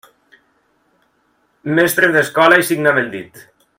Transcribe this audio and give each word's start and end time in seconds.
Mestre 1.79 2.09
d'escola 2.17 2.59
i 2.63 2.67
signa 2.71 2.95
amb 2.95 3.03
el 3.03 3.13
dit. 3.17 3.45